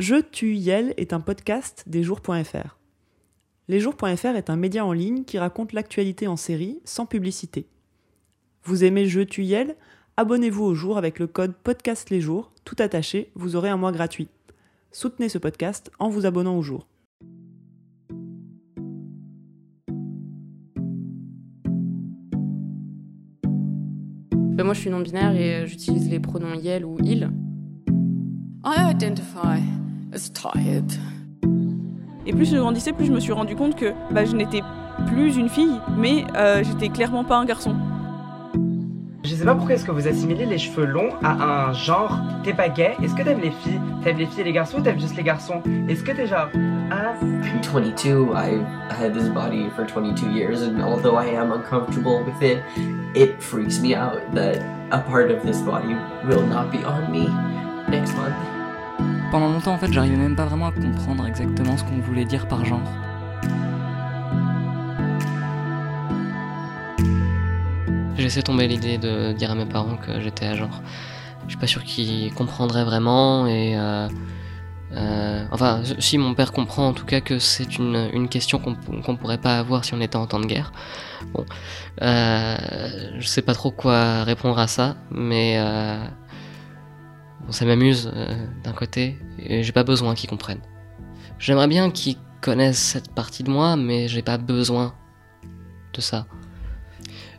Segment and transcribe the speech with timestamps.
[0.00, 2.78] Je tu Yel est un podcast des jours.fr.
[3.68, 7.66] Lesjours.fr est un média en ligne qui raconte l'actualité en série sans publicité.
[8.64, 9.76] Vous aimez Je tu Yel?
[10.16, 13.92] Abonnez-vous au jour avec le code podcast les jours, tout attaché, vous aurez un mois
[13.92, 14.28] gratuit.
[14.90, 16.86] Soutenez ce podcast en vous abonnant au jour.
[24.32, 27.30] Ben, moi je suis non-binaire et j'utilise les pronoms Yel ou il.
[28.64, 29.60] I identify.
[32.26, 34.62] Et plus je grandissais, plus je me suis rendu compte que bah, je n'étais
[35.06, 37.74] plus une fille, mais euh, j'étais clairement pas un garçon.
[39.24, 42.18] Je sais pas pourquoi est-ce que vous assimilez les cheveux longs à un genre.
[42.42, 43.80] T'es pas gay Est-ce que t'aimes les filles?
[44.02, 45.62] T'aimes les filles et les garçons ou t'aimes juste les garçons?
[45.88, 46.48] Est-ce que t'es genre
[46.92, 48.32] ah I'm 22.
[48.34, 52.62] I've had this body for 22 years, and although I am uncomfortable with it,
[53.14, 54.58] it freaks me out that
[54.90, 55.94] a part of this body
[56.26, 57.28] will not be on me
[57.88, 58.59] next month.
[59.30, 62.48] Pendant longtemps, en fait, j'arrivais même pas vraiment à comprendre exactement ce qu'on voulait dire
[62.48, 62.82] par genre.
[68.16, 70.82] J'ai laissé tomber l'idée de dire à mes parents que j'étais à genre.
[71.44, 73.78] Je suis pas sûr qu'ils comprendraient vraiment et.
[73.78, 74.08] euh,
[74.92, 79.38] euh, enfin, si mon père comprend en tout cas que c'est une, question qu'on pourrait
[79.38, 80.72] pas avoir si on était en temps de guerre.
[81.32, 81.46] Bon,
[82.02, 82.56] euh,
[83.20, 85.60] je sais pas trop quoi répondre à ça, mais
[87.44, 90.62] bon, ça m'amuse euh, d'un côté et j'ai pas besoin qu'ils comprennent.
[91.38, 94.94] J'aimerais bien qu'ils connaissent cette partie de moi, mais j'ai pas besoin
[95.92, 96.26] de ça.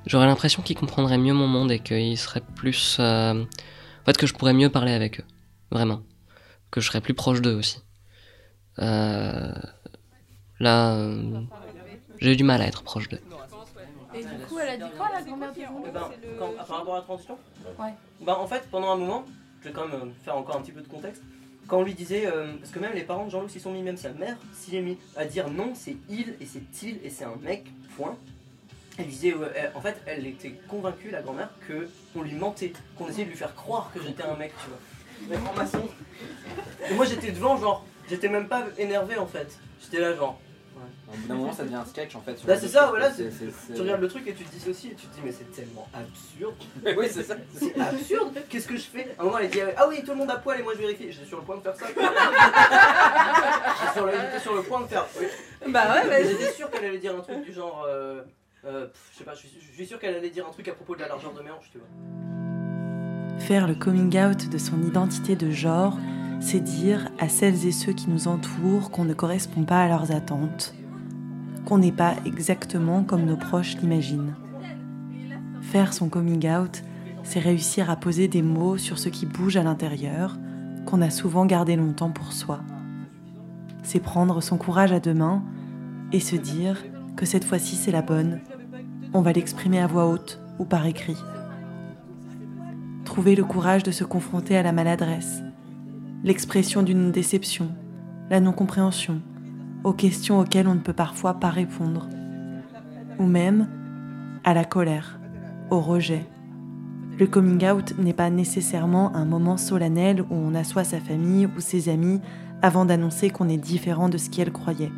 [0.07, 2.97] J'aurais l'impression qu'ils comprendraient mieux mon monde et qu'ils seraient plus.
[2.99, 5.25] euh, En fait, que je pourrais mieux parler avec eux.
[5.71, 6.01] Vraiment.
[6.71, 7.81] Que je serais plus proche d'eux aussi.
[8.79, 9.53] Euh,
[10.59, 11.41] Là, euh,
[12.19, 13.19] j'ai eu du mal à être proche d'eux.
[14.13, 16.01] Et du coup, elle a dit quoi la grand-mère de Eh ben,
[16.67, 17.37] par rapport à la transition?
[17.79, 17.93] Ouais.
[18.25, 19.23] Bah, en fait, pendant un moment,
[19.61, 21.21] je vais quand même euh, faire encore un petit peu de contexte.
[21.67, 23.83] Quand on lui disait, euh, parce que même les parents de Jean-Loup s'y sont mis,
[23.83, 27.09] même sa mère s'y est mis à dire non, c'est il et c'est il et
[27.09, 28.17] c'est un mec, point.
[28.97, 29.33] Elle disait,
[29.73, 33.37] en fait, elle était convaincue, la grand-mère, que on lui mentait, qu'on essayait de lui
[33.37, 34.79] faire croire que j'étais un mec, tu vois.
[35.29, 35.87] Mais en maçon.
[36.89, 39.57] Et moi j'étais devant, genre, j'étais même pas énervé en fait.
[39.81, 40.39] J'étais là, genre.
[41.07, 42.37] Au bout d'un moment, ça devient un sketch en fait.
[42.37, 44.51] sur Là, le c'est ça, voilà, c'est- c'est- Tu regardes le truc et tu te
[44.51, 46.55] dissocies et tu te dis, mais c'est tellement absurde.
[46.97, 47.35] Oui, c'est ça.
[47.55, 48.37] C'est absurde.
[48.49, 49.13] Qu'est-ce que je fais?
[49.17, 50.79] À un moment, elle dit Ah oui, tout le monde à poil et moi je
[50.79, 51.11] vérifie.
[51.11, 51.85] J'étais sur le point de faire ça.
[53.81, 55.05] J'étais sur, le- j'étais sur le point de faire.
[55.19, 55.25] oui.
[55.71, 56.27] Bah ouais, vas-y.
[56.29, 57.85] J'étais sûr qu'elle allait dire un truc du genre.
[57.87, 58.21] euh,
[58.65, 60.67] euh, pff, je sais pas, je suis, je suis sûr qu'elle allait dire un truc
[60.67, 61.87] à propos de la largeur de mes hanches, tu vois.
[63.39, 65.97] Faire le coming out de son identité de genre,
[66.41, 70.11] c'est dire à celles et ceux qui nous entourent qu'on ne correspond pas à leurs
[70.11, 70.73] attentes,
[71.65, 74.35] qu'on n'est pas exactement comme nos proches l'imaginent.
[75.61, 76.83] Faire son coming out,
[77.23, 80.37] c'est réussir à poser des mots sur ce qui bouge à l'intérieur,
[80.85, 82.59] qu'on a souvent gardé longtemps pour soi.
[83.83, 85.43] C'est prendre son courage à deux mains
[86.11, 86.83] et se dire
[87.15, 88.41] que cette fois-ci c'est la bonne.
[89.13, 91.17] On va l'exprimer à voix haute ou par écrit
[93.11, 95.43] trouver le courage de se confronter à la maladresse,
[96.23, 97.69] l'expression d'une déception,
[98.29, 99.21] la non-compréhension,
[99.83, 102.07] aux questions auxquelles on ne peut parfois pas répondre,
[103.19, 103.67] ou même
[104.43, 105.19] à la colère,
[105.69, 106.25] au rejet.
[107.17, 111.59] Le coming out n'est pas nécessairement un moment solennel où on assoit sa famille ou
[111.59, 112.19] ses amis
[112.61, 114.91] avant d'annoncer qu'on est différent de ce qu'elle croyait.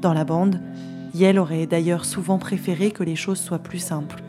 [0.00, 0.60] Dans la bande,
[1.14, 4.22] Yel aurait d'ailleurs souvent préféré que les choses soient plus simples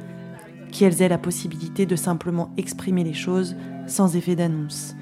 [0.72, 3.55] qu'elles aient la possibilité de simplement exprimer les choses
[3.88, 4.95] sans effet d'annonce.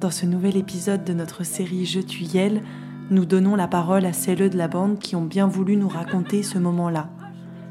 [0.00, 2.60] Dans ce nouvel épisode de notre série Je tue Yel,
[3.08, 6.42] nous donnons la parole à celles de la bande qui ont bien voulu nous raconter
[6.42, 7.08] ce moment-là,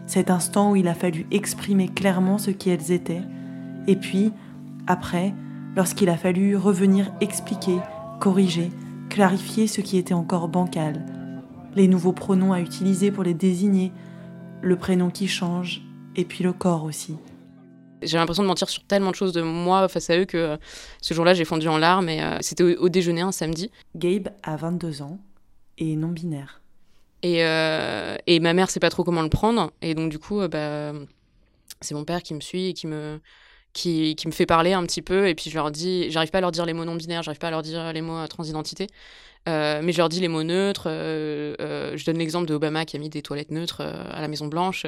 [0.08, 3.22] cet instant où il a fallu exprimer clairement ce qui elles étaient,
[3.86, 4.32] et puis,
[4.88, 5.36] après,
[5.76, 7.78] lorsqu'il a fallu revenir expliquer,
[8.20, 8.72] corriger,
[9.10, 11.06] clarifier ce qui était encore bancal,
[11.76, 13.92] les nouveaux pronoms à utiliser pour les désigner,
[14.64, 15.84] le prénom qui change,
[16.16, 17.18] et puis le corps aussi.
[18.02, 20.58] J'ai l'impression de mentir sur tellement de choses de moi face à eux que euh,
[21.02, 23.72] ce jour-là, j'ai fondu en larmes et euh, c'était au, déjeuner un samedi.
[23.96, 25.20] Gabe a 22 ans
[25.78, 26.62] et non-binaire.
[27.24, 29.72] Et, euh, et ma mère sait pas trop comment le prendre.
[29.82, 30.94] Et donc, du coup, bah,
[31.82, 33.20] c'est mon père qui me suit et qui me,
[33.74, 35.28] qui, qui me fait parler un petit peu.
[35.28, 37.48] Et puis, je leur dis, j'arrive pas à leur dire les mots non-binaires, j'arrive pas
[37.48, 38.88] à leur dire les mots transidentité.
[39.48, 40.88] Euh, mais je leur dis les mots neutres.
[40.88, 44.28] euh, euh, je donne l'exemple de Obama qui a mis des toilettes neutres à la
[44.28, 44.86] Maison Blanche.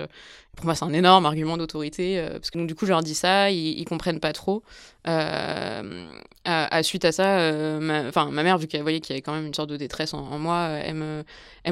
[0.55, 3.13] Pour moi, c'est un énorme argument d'autorité parce que donc du coup, je leur dis
[3.13, 4.63] ça, ils, ils comprennent pas trop.
[5.05, 5.83] À,
[6.83, 9.53] suite à ça, ma, ma mère, vu qu'elle voyait qu'il y avait quand même une
[9.53, 11.23] sorte de détresse en, moi, elle me,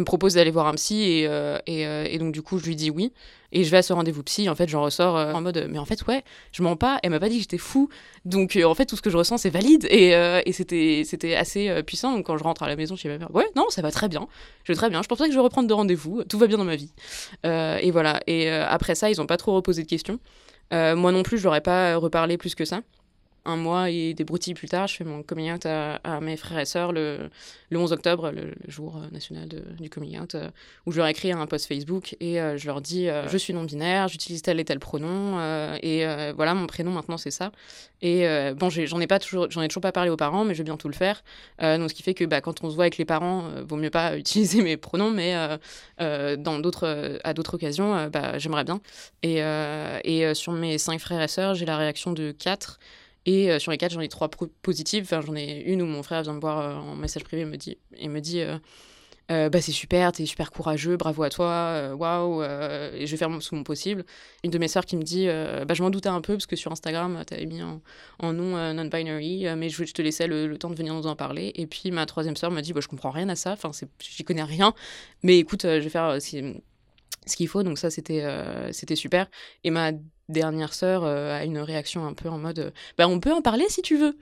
[0.05, 1.25] propose d'aller voir un psy
[1.65, 3.11] et, donc du coup je lui dis oui
[3.51, 4.49] et je vais à ce rendez-vous psy.
[4.49, 6.99] En fait, j'en ressors en mode mais en fait ouais, je mens pas.
[7.03, 7.89] Elle m'a pas dit que j'étais fou,
[8.25, 12.13] donc en fait tout ce que je ressens c'est valide et, c'était c'était assez puissant.
[12.13, 14.07] Donc quand je rentre à la maison chez ma mère, ouais non ça va très
[14.07, 14.27] bien,
[14.63, 15.01] je vais très bien.
[15.01, 16.91] Je pense pas que je vais reprendre de rendez-vous, tout va bien dans ma vie.
[17.45, 18.21] Euh, et voilà.
[18.27, 20.19] Et euh, après ça ils ont pas trop reposé de questions.
[20.73, 22.81] Euh, moi non plus, je leur ai pas reparlé plus que ça.
[23.45, 26.59] Un mois et des broutilles plus tard, je fais mon coming out à, mes frères
[26.59, 27.29] et sœurs le,
[27.69, 29.47] le 11 octobre, le, jour euh, national
[29.79, 30.49] du coming out, euh,
[30.85, 34.07] où je leur écris un post Facebook et euh, je leur dis je suis non-binaire,
[34.07, 35.37] j'utilise tel et tel pronom
[35.81, 36.05] et
[36.35, 37.51] voilà mon prénom maintenant c'est ça.
[38.01, 40.63] Et bon, j'en ai pas toujours, ai toujours pas parlé aux parents, mais je vais
[40.63, 41.23] bientôt le faire.
[41.59, 43.89] Donc ce qui fait que bah, quand on se voit avec les parents, vaut mieux
[43.89, 45.33] pas utiliser mes pronoms, mais
[45.99, 48.79] dans à d'autres occasions, bah, j'aimerais bien.
[49.23, 49.41] Et,
[50.03, 52.79] et sur mes cinq frères et sœurs, j'ai la réaction de 4.
[53.25, 54.29] Et euh, sur les quatre, j'en ai trois
[54.61, 55.03] positives.
[55.03, 57.45] Enfin, j'en ai une où mon frère vient me voir euh, en message privé et
[57.45, 58.41] me dit, et me dit
[59.31, 63.17] euh, bah, c'est super, t'es super courageux, bravo à toi, waouh, euh, et je vais
[63.17, 64.05] faire mon, tout mon possible.
[64.43, 66.55] Une de mes sœurs qui me dit, bah, je m'en doutais un peu parce que
[66.55, 67.81] sur Instagram, t'avais mis en,
[68.21, 71.51] nom non-binary, mais je, te laissais le, temps de venir nous en parler.
[71.55, 74.23] Et puis ma troisième sœur me dit, bah, je comprends rien à ça, enfin, j'y
[74.23, 74.75] connais rien,
[75.23, 76.61] mais écoute, je vais faire ce qui-
[77.25, 78.23] ce qu'il faut, donc ça c'était
[78.71, 79.27] c'était super.
[79.63, 79.91] Et ma
[80.29, 83.41] dernière sœur euh, a une réaction un peu en mode, euh, bah on peut en
[83.41, 84.17] parler si tu veux.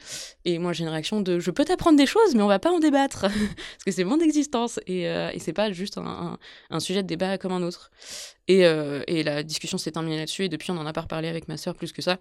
[0.45, 2.71] Et moi j'ai une réaction de, je peux t'apprendre des choses, mais on va pas
[2.71, 6.37] en débattre parce que c'est mon existence et, euh, et c'est pas juste un,
[6.79, 7.91] sujet de débat comme un autre.
[8.47, 11.29] Et, euh, et la discussion s'est terminée là-dessus et depuis on en a pas reparlé
[11.29, 12.17] avec ma sœur plus que ça.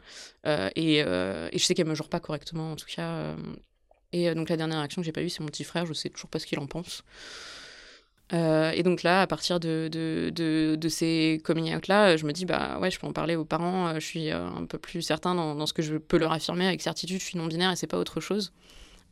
[0.46, 3.34] Euh, et, je sais qu'elle me jure pas correctement en tout cas.
[4.12, 6.08] et donc la dernière réaction que j'ai pas eue c'est mon petit frère, je sais
[6.08, 7.02] toujours pas ce qu'il en pense.
[8.32, 9.90] Euh, et donc là, à partir de,
[10.88, 13.94] ces coming out-là, je me dis, bah ouais, je peux en parler aux parents, euh,
[13.94, 16.80] je suis euh, un peu plus certain dans, ce que je peux leur affirmer avec
[16.80, 18.52] certitude, je suis non-binaire et c'est pas autre chose.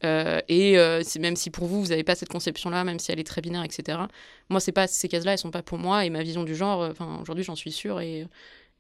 [0.05, 3.21] Euh, et euh, même si pour vous, vous n'avez pas cette conception-là, même si elle
[3.21, 3.99] est très binaire, etc.,
[4.49, 6.91] moi, pas, ces cases-là, elles sont pas pour moi, et ma vision du genre, euh,
[6.91, 8.27] enfin, aujourd'hui, j'en suis sûre, et,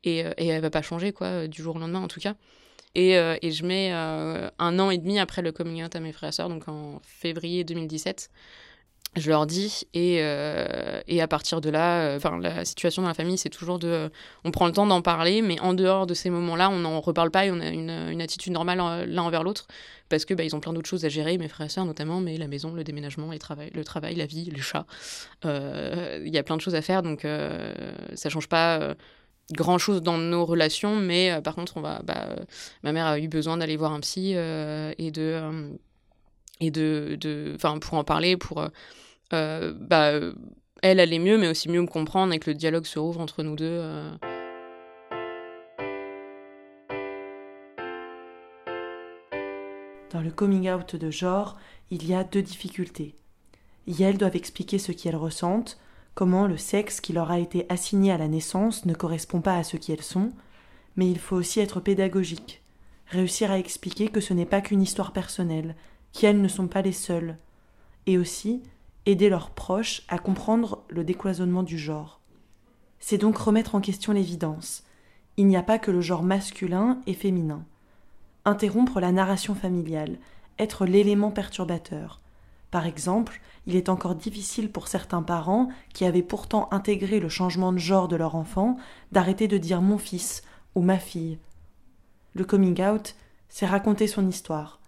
[0.04, 2.20] et, euh, et elle va pas changer, quoi, euh, du jour au lendemain, en tout
[2.20, 2.34] cas.
[2.94, 6.00] Et, euh, et je mets euh, un an et demi après le coming out à
[6.00, 8.30] mes frères et sœurs, donc en février 2017,
[9.16, 13.08] je leur dis et, euh, et à partir de là euh, enfin la situation dans
[13.08, 14.08] la famille c'est toujours de
[14.44, 17.00] on prend le temps d'en parler mais en dehors de ces moments là on n'en
[17.00, 19.66] reparle pas et on a une, une attitude normale euh, l'un envers l'autre.
[20.08, 22.20] Parce que bah, ils ont plein d'autres choses à gérer mes frères et sœurs notamment
[22.20, 24.86] mais la maison le déménagement les travail, le travail la vie les chats
[25.44, 27.02] il y a plein de choses à faire.
[27.02, 27.26] Donc
[28.14, 28.94] ça change pas
[29.52, 32.28] grand chose dans nos relations mais par contre on va bah,
[32.82, 35.78] ma mère a eu besoin d'aller voir un psy et de
[36.60, 38.68] et de de pour en parler pour euh,
[39.32, 40.34] euh, bah euh,
[40.82, 43.42] elle allait mieux mais aussi mieux me comprendre et que le dialogue se rouvre entre
[43.42, 43.82] nous deux.
[50.10, 51.56] Dans le coming out de genre,
[51.90, 53.14] il y a deux difficultés.
[54.00, 55.78] Elles doivent expliquer ce qu'elles ressentent,
[56.14, 59.62] comment le sexe qui leur a été assigné à la naissance ne correspond pas à
[59.62, 60.30] ce qu'elles sont,
[60.96, 62.62] mais il faut aussi être pédagogique,
[63.06, 65.76] réussir à expliquer que ce n'est pas qu'une histoire personnelle,
[66.12, 67.36] qu'elles ne sont pas les seules,
[68.06, 68.62] et aussi
[69.06, 72.20] aider leurs proches à comprendre le décloisonnement du genre.
[72.98, 74.84] C'est donc remettre en question l'évidence.
[75.36, 77.64] Il n'y a pas que le genre masculin et féminin
[78.44, 80.18] interrompre la narration familiale,
[80.58, 82.20] être l'élément perturbateur.
[82.70, 87.72] Par exemple, il est encore difficile pour certains parents, qui avaient pourtant intégré le changement
[87.72, 88.76] de genre de leur enfant,
[89.12, 90.42] d'arrêter de dire mon fils
[90.74, 91.38] ou ma fille.
[92.34, 93.14] Le coming out,
[93.48, 94.79] c'est raconter son histoire,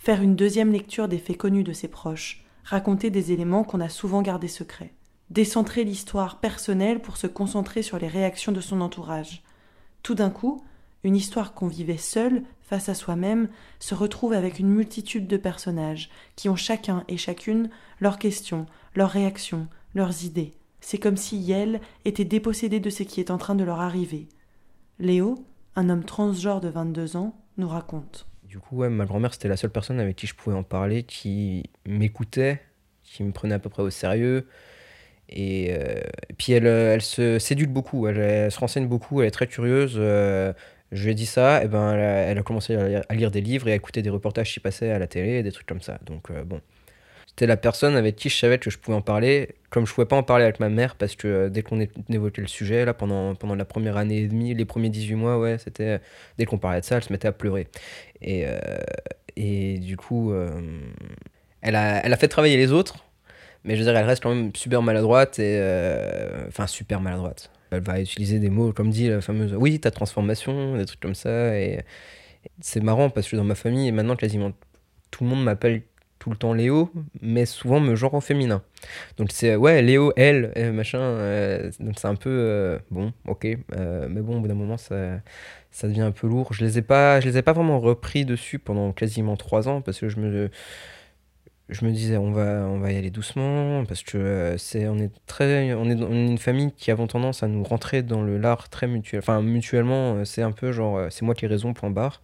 [0.00, 3.90] faire une deuxième lecture des faits connus de ses proches, raconter des éléments qu'on a
[3.90, 4.94] souvent gardés secrets,
[5.28, 9.42] décentrer l'histoire personnelle pour se concentrer sur les réactions de son entourage.
[10.02, 10.64] Tout d'un coup,
[11.04, 16.08] une histoire qu'on vivait seule, face à soi-même, se retrouve avec une multitude de personnages
[16.34, 17.68] qui ont chacun et chacune
[18.00, 20.54] leurs questions, leurs réactions, leurs idées.
[20.80, 24.28] C'est comme si Yel était dépossédé de ce qui est en train de leur arriver.
[24.98, 25.44] Léo,
[25.76, 28.29] un homme transgenre de 22 ans, nous raconte.
[28.50, 31.04] Du coup, ouais, ma grand-mère, c'était la seule personne avec qui je pouvais en parler,
[31.04, 32.60] qui m'écoutait,
[33.04, 34.48] qui me prenait à peu près au sérieux.
[35.28, 39.28] Et, euh, et puis elle, euh, elle se sédulte beaucoup, elle, se renseigne beaucoup, elle
[39.28, 39.94] est très curieuse.
[39.98, 40.52] euh,
[40.90, 43.72] je lui ai dit ça, et ben elle a, commencé à lire, des livres et
[43.72, 46.00] à écouter des reportages qui passaient à la télé, des trucs comme ça.
[46.04, 46.60] Donc bon,
[47.30, 49.50] c'était la personne avec qui je savais que je pouvais en parler.
[49.70, 52.42] Comme je pouvais pas en parler avec ma mère, parce que euh, dès qu'on évoquait
[52.42, 55.56] le sujet, là, pendant, pendant la première année et demie, les premiers 18 mois, ouais,
[55.58, 56.00] c'était.
[56.38, 57.68] Dès qu'on parlait de ça, elle se mettait à pleurer.
[58.20, 58.58] Et, euh,
[59.36, 60.50] et du coup, euh,
[61.62, 62.96] elle, a, elle a fait travailler les autres,
[63.64, 65.60] mais je veux dire, elle reste quand même super maladroite, et.
[66.48, 67.50] Enfin, super maladroite.
[67.70, 71.14] Elle va utiliser des mots, comme dit la fameuse oui, ta transformation, des trucs comme
[71.14, 71.56] ça.
[71.56, 71.84] Et
[72.60, 74.52] c'est marrant parce que dans ma famille, maintenant, quasiment
[75.10, 75.82] tout le monde m'appelle
[76.20, 78.62] tout le temps Léo, mais souvent me genre au féminin.
[79.16, 81.00] Donc c'est ouais, Léo, elle, euh, machin.
[81.00, 83.44] euh, donc c'est un peu euh, bon, ok.
[83.44, 85.20] mais bon, au bout d'un moment, ça,
[85.70, 86.52] ça devient un peu lourd.
[86.52, 89.80] Je les ai pas, je les ai pas vraiment repris dessus pendant quasiment trois ans
[89.80, 90.50] parce que je me,
[91.70, 94.98] je me disais on va, on va y aller doucement parce que euh, c'est, on
[94.98, 98.22] est très, on est, on est une famille qui avons tendance à nous rentrer dans
[98.22, 99.20] le lard très mutuel.
[99.20, 102.22] Enfin mutuellement, euh, c'est un peu genre euh, c'est moi qui ai raison point barre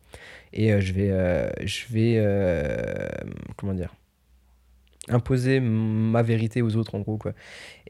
[0.53, 1.11] et je vais,
[1.67, 2.25] je vais,
[3.57, 3.93] comment dire?
[5.09, 7.33] Imposer ma vérité aux autres en gros quoi.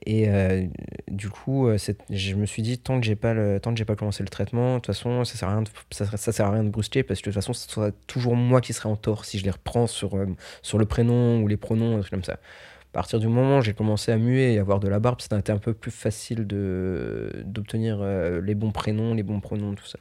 [0.04, 0.66] Et euh,
[1.08, 1.78] du coup euh,
[2.11, 4.28] je me suis dit tant que j'ai pas le tant que j'ai pas commencé le
[4.28, 7.20] traitement de toute façon ça sert à rien ça, sert à rien de brusquer parce
[7.20, 9.50] que de toute façon ce sera toujours moi qui serai en tort si je les
[9.50, 10.26] reprends sur euh,
[10.62, 12.35] sur le prénom ou les pronoms un truc comme ça.
[12.35, 15.52] À partir du moment où j'ai commencé à muer et avoir de la barbe c'était
[15.52, 18.02] un peu plus facile de d'obtenir
[18.42, 19.99] les bons prénoms les bons pronoms tout ça.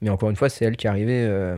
[0.00, 1.56] Mais encore une fois c'est elle qui est arrivée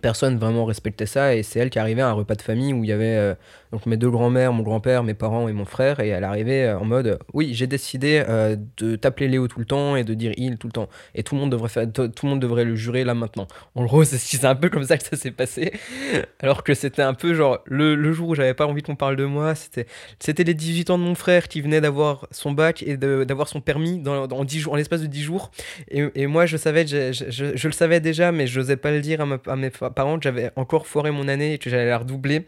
[0.00, 2.84] personne vraiment respectait ça et c'est elle qui arrivait à un repas de famille où
[2.84, 3.36] il y avait
[3.74, 6.78] donc mes deux grands-mères, mon grand-père, mes parents et mon frère et elle arrivait euh,
[6.78, 10.14] en mode euh, oui j'ai décidé euh, de t'appeler Léo tout le temps et de
[10.14, 10.88] dire il tout le temps.
[11.16, 13.48] Et tout le monde devrait faire tout le monde devrait le jurer là maintenant.
[13.74, 15.72] En gros c'est un peu comme ça que ça s'est passé.
[16.40, 19.16] Alors que c'était un peu genre le, le jour où j'avais pas envie qu'on parle
[19.16, 19.86] de moi c'était
[20.20, 23.60] c'était les 18 ans de mon frère qui venait d'avoir son bac et d'avoir son
[23.60, 25.50] permis dans, dans 10 jours en l'espace de 10 jours.
[25.90, 28.92] Et, et moi je savais je, je- je- le savais déjà mais je n'osais pas
[28.92, 31.68] le dire à, ma- à mes parents que j'avais encore foiré mon année et que
[31.70, 32.44] j'allais la redoubler.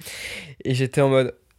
[0.65, 1.16] Et j'étais en mode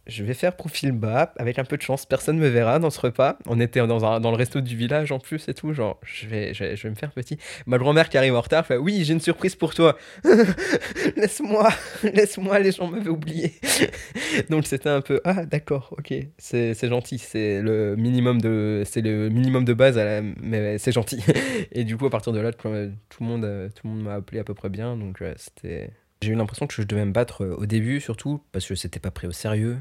[0.08, 2.98] je vais faire profil bas, avec un peu de chance, personne me verra dans ce
[2.98, 3.38] repas.
[3.46, 6.52] On était dans, le resto du village en plus et tout, genre, je vais,
[6.84, 7.36] me faire petit.
[7.66, 9.98] Ma grand-mère qui arrive en retard fait Oui, j'ai une surprise pour toi.
[11.16, 11.68] laisse-moi,
[12.02, 13.52] laisse-moi, les gens m'avaient oublié.
[14.50, 19.28] Donc c'était un peu Ah, d'accord, ok, c'est gentil, c'est le minimum de, c'est le
[19.28, 20.00] minimum de base,
[20.40, 21.22] mais c'est gentil.
[21.72, 24.14] Et du coup, à partir de là, tout le monde, euh, tout le monde m'a
[24.14, 25.90] appelé à peu près bien, donc euh, c'était.
[26.22, 29.00] J'ai eu l'impression que je devais me battre euh, au début, surtout parce que c'était
[29.00, 29.78] pas pris au sérieux.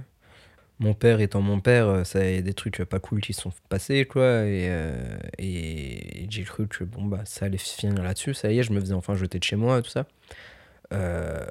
[0.80, 3.42] Mon père étant mon père, euh, ça y a des trucs pas cool qui se
[3.44, 4.46] sont passés, quoi.
[4.46, 8.34] Et, euh, et j'ai cru que bon, bah, ça allait finir là-dessus.
[8.36, 10.08] Ça y est, je me faisais enfin jeter de chez moi, tout ça.
[10.94, 11.46] Euh,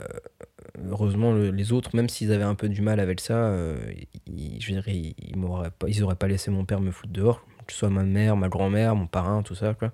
[0.91, 3.77] heureusement, le- les autres, même s'ils avaient un peu du mal avec ça, euh,
[4.27, 5.37] ils, je dirais, ils, ils
[5.79, 8.49] pas, auraient pas laissé mon père me foutre dehors, que ce soit ma mère, ma
[8.49, 9.93] grand-mère, mon parrain, tout ça, quoi.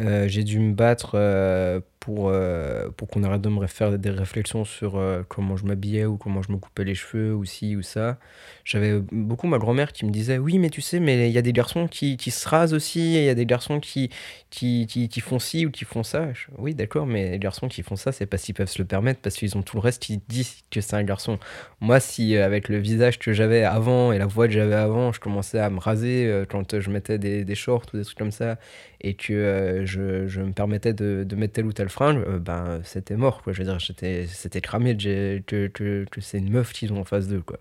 [0.00, 4.10] Euh, j'ai dû me battre euh, pour, euh, pour qu'on arrête de me faire des
[4.10, 7.76] réflexions sur euh, comment je m'habillais ou comment je me coupais les cheveux ou ci
[7.76, 8.18] ou ça.
[8.64, 11.42] J'avais beaucoup ma grand-mère qui me disait Oui, mais tu sais, mais il y a
[11.42, 14.10] des garçons qui, qui se rasent aussi, il y a des garçons qui,
[14.50, 16.30] qui, qui, font ci ou qui font ça.
[16.58, 19.20] Oui, d'accord, mais les garçons qui font ça, c'est parce qu'ils peuvent se le permettre,
[19.20, 21.38] parce qu'ils ont tout le reste qui dit que c'est un garçon.
[21.80, 25.12] Moi, si euh, avec le visage que j'avais avant et la voix que j'avais avant,
[25.12, 28.58] je commençais à me raser quand je mettais des, shorts ou des trucs comme ça,
[29.00, 32.80] et que je, je me permettais de, de mettre telle ou telle fringue, euh, ben
[32.84, 33.52] c'était mort, quoi.
[33.52, 37.28] Je veux dire, c'était cramé que, que, que, c'est une meuf qu'ils ont en face
[37.28, 37.58] d'eux, quoi.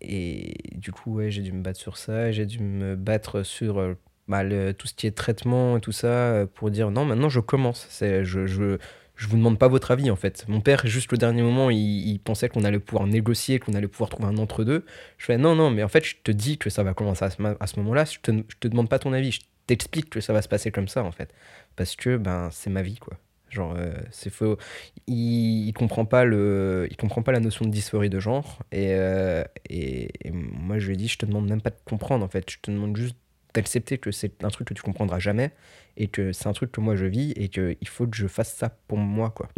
[0.00, 3.78] Et du coup, ouais, j'ai dû me battre sur ça, j'ai dû me battre sur
[3.78, 3.94] euh,
[4.28, 7.40] bah, tout ce qui est traitement et tout ça euh, pour dire non, maintenant je
[7.40, 7.88] commence.
[8.00, 8.78] Je, je,
[9.20, 10.46] je vous demande pas votre avis en fait.
[10.48, 14.08] Mon père, juste le dernier moment, il, pensait qu'on allait pouvoir négocier, qu'on allait pouvoir
[14.10, 14.86] trouver un entre-deux.
[15.18, 17.30] Je fais non, non, mais en fait, je te dis que ça va commencer à
[17.30, 18.04] ce, ce moment-là.
[18.06, 20.70] Je te, je te demande pas ton avis, je t'explique que ça va se passer
[20.72, 21.32] comme ça en fait.
[21.76, 23.18] Parce que ben, c'est ma vie quoi.
[23.50, 24.56] Genre, euh, c'est faux.
[25.06, 28.62] Il, il comprend pas le, il comprend pas la notion de dysphorie de genre.
[28.72, 31.78] Et, euh, et, et moi, je lui ai dit, je te demande même pas de
[31.84, 32.48] comprendre en fait.
[32.50, 33.16] Je te demande juste
[33.54, 35.52] d'accepter que c'est un truc que tu comprendras jamais
[35.96, 38.26] et que c'est un truc que moi je vis et que il faut que je
[38.26, 39.48] fasse ça pour moi quoi.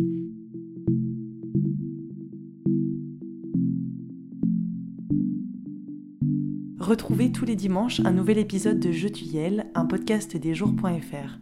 [6.78, 11.38] Retrouvez tous les dimanches un nouvel épisode de Je Tuyel, un podcast des jours.fr.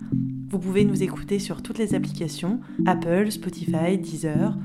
[0.51, 4.59] Vous pouvez nous écouter sur toutes les applications Apple, Spotify, Deezer.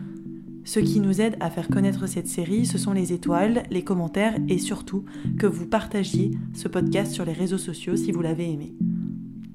[0.64, 4.36] Ce qui nous aide à faire connaître cette série, ce sont les étoiles, les commentaires
[4.50, 5.06] et surtout
[5.38, 8.74] que vous partagiez ce podcast sur les réseaux sociaux si vous l'avez aimé.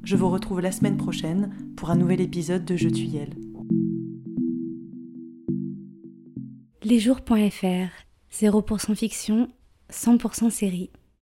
[0.05, 3.31] Je vous retrouve la semaine prochaine pour un nouvel épisode de Je Tuyel.
[6.85, 7.91] Lesjours.fr
[8.33, 9.49] 0% fiction,
[9.91, 10.91] 100% série.